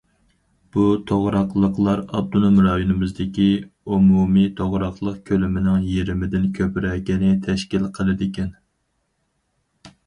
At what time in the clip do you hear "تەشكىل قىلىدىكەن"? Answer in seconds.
7.47-8.51